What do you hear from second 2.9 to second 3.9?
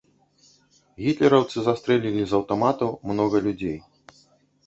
многа людзей.